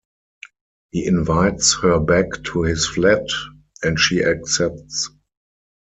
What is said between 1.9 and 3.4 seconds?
back to his flat